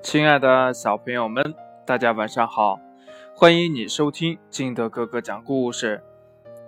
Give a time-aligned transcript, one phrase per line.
[0.00, 1.54] 亲爱的小朋友们，
[1.84, 2.78] 大家晚上好！
[3.34, 6.02] 欢迎你收听金德哥哥讲故事。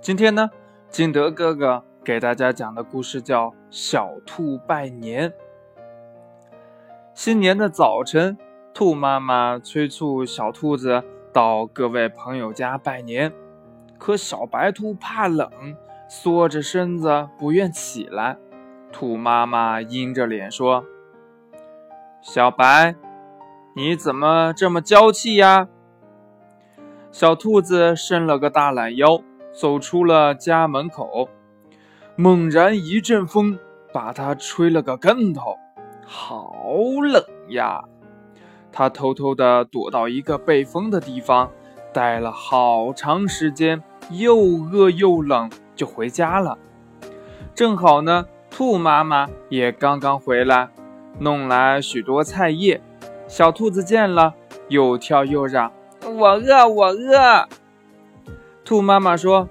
[0.00, 0.50] 今天呢，
[0.90, 5.30] 金德哥哥给大家讲的故事叫《小兔拜年》。
[7.14, 8.36] 新年的早晨，
[8.74, 11.02] 兔妈妈催促小兔子
[11.32, 13.32] 到各位朋友家拜年，
[13.96, 15.48] 可小白兔怕冷，
[16.08, 18.36] 缩着身子不愿起来。
[18.92, 20.84] 兔妈妈阴着脸说
[22.20, 22.94] ：“小白。”
[23.74, 25.68] 你怎么这么娇气呀？
[27.12, 29.22] 小兔子伸了个大懒腰，
[29.52, 31.28] 走出了家门口。
[32.16, 33.58] 猛然一阵风，
[33.92, 35.56] 把它吹了个跟头，
[36.04, 37.84] 好冷呀！
[38.72, 41.50] 它偷偷地躲到一个背风的地方，
[41.92, 46.58] 待了好长时间，又饿又冷，就回家了。
[47.54, 50.70] 正好呢，兔妈妈也刚刚回来，
[51.20, 52.80] 弄来许多菜叶。
[53.30, 54.34] 小兔子见了，
[54.66, 55.70] 又跳又嚷
[56.04, 57.46] ：“我饿，我饿！”
[58.66, 59.48] 兔妈妈说：“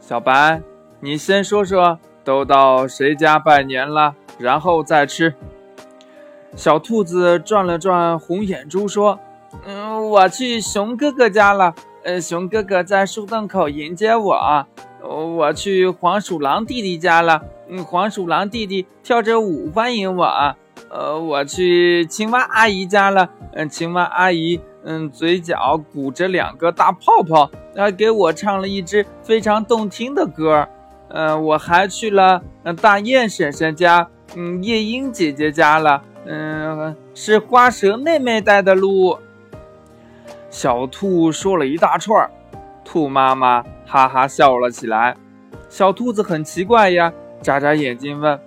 [0.00, 0.62] 小白，
[1.00, 5.34] 你先说说，都到谁家拜年了，然后再吃。”
[6.56, 9.20] 小兔子转了转红眼珠，说
[9.66, 11.74] ：“嗯，我去熊哥哥家了。
[12.04, 14.66] 呃，熊哥哥在树洞口迎接我。
[15.02, 17.42] 我去黄鼠狼弟弟家了。
[17.68, 20.56] 嗯，黄鼠狼弟弟跳着舞欢迎我。”
[20.88, 23.28] 呃，我去青蛙阿姨家了。
[23.52, 30.68] 嗯，青蛙阿姨，嗯，嘴角鼓着两个大泡泡，还给我唱了一支非常动听的歌。
[31.08, 32.42] 嗯，我还去了
[32.80, 36.02] 大雁婶婶家，嗯，夜莺姐姐家了。
[36.26, 39.18] 嗯，是花蛇妹妹带的路。
[40.50, 42.30] 小兔说了一大串，
[42.84, 45.16] 兔妈妈哈哈笑了起来。
[45.68, 47.12] 小兔子很奇怪呀，
[47.42, 48.38] 眨眨眼睛问：“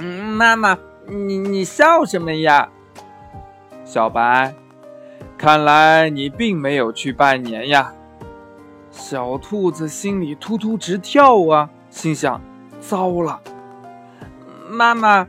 [0.00, 2.68] 嗯，妈妈。”你你笑什么呀，
[3.84, 4.54] 小白？
[5.36, 7.92] 看来你并没有去拜年呀。
[8.90, 12.40] 小兔子心里突突直跳啊，心想：
[12.80, 13.40] 糟了，
[14.70, 15.26] 妈妈，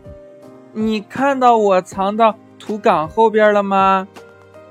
[0.72, 4.07] 你看到我藏到土岗后边了吗？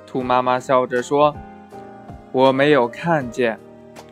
[0.07, 1.35] 兔妈妈笑着说
[2.31, 3.59] ：“我没有看见，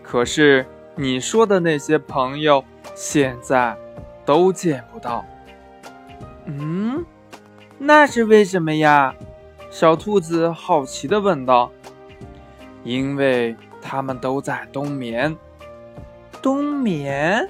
[0.02, 0.66] 可是
[0.96, 2.64] 你说的那些朋友
[2.94, 3.76] 现在
[4.24, 5.24] 都见不到。”
[6.46, 7.04] 嗯，
[7.78, 9.14] 那是为什么呀？
[9.70, 11.70] 小兔子好奇地问道。
[12.84, 15.36] “因为它们都在冬眠。”
[16.42, 17.48] 冬眠？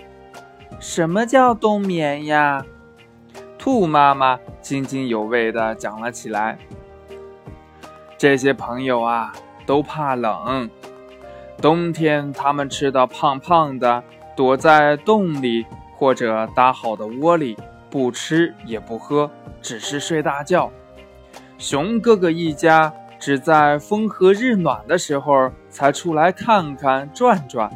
[0.79, 2.65] 什么叫冬眠呀？
[3.59, 6.59] 兔妈妈津津有味地讲了起来。
[8.19, 9.33] 这些朋友啊，
[9.65, 10.69] 都怕冷，
[11.61, 14.03] 冬天他们吃的胖胖的，
[14.37, 15.65] 躲在洞里
[15.97, 17.57] 或者搭好的窝里。
[17.93, 19.31] 不吃也不喝，
[19.61, 20.73] 只是睡大觉。
[21.59, 27.71] 熊哥哥一家只在风和日暖的时候才出来看看转转。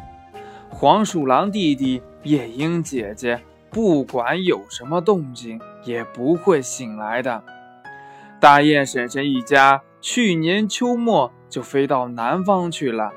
[0.69, 3.39] 黄鼠狼弟弟、夜莺姐姐，
[3.69, 7.43] 不管有什么动静，也不会醒来的。
[8.39, 13.11] 大雁婶婶一家去年秋末就飞到南方去了。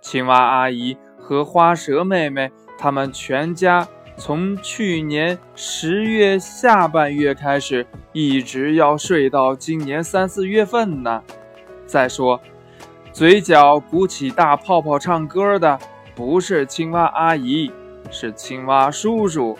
[0.00, 3.88] 青蛙阿姨和花蛇妹妹，他们全家。
[4.18, 11.22] 从去年十月下半月开始，一直要睡到今年三四月份呢。
[11.86, 12.40] 再说，
[13.12, 15.78] 嘴角鼓起大泡泡唱歌的
[16.16, 17.70] 不是青蛙阿姨，
[18.10, 19.56] 是青蛙叔叔。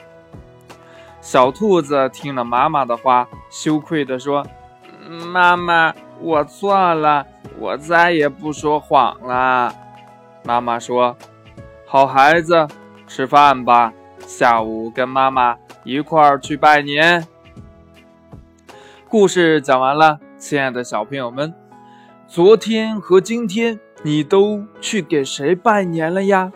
[1.20, 4.44] 小兔子听了妈妈的话，羞愧地说
[5.32, 7.24] ：“妈妈，我错了，
[7.58, 9.72] 我再也不说谎了。”
[10.44, 11.16] 妈妈说
[11.86, 12.66] ：“好孩子，
[13.06, 13.92] 吃饭吧。”
[14.28, 17.26] 下午跟妈妈一块儿去拜年。
[19.08, 21.54] 故事讲完了，亲爱的小朋友们，
[22.26, 26.52] 昨天和今天你都去给谁拜年了呀？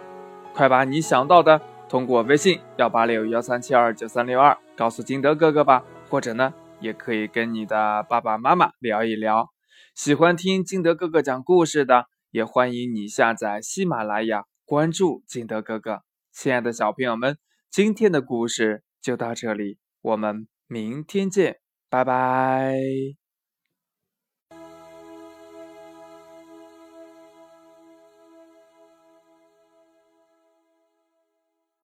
[0.53, 9.49] 快把你想到的通过微信幺八六幺三七二九三六二告诉金德哥哥吧，或者呢，也可以跟你的爸爸妈妈聊一聊。
[9.95, 16.03] 喜欢听金德哥哥讲故事的，也欢迎你下载喜马拉雅，关注金德哥哥。
[16.31, 17.39] 亲爱的小朋友们。
[17.73, 23.22] 今天的故事就到这里，我们明天见，拜拜。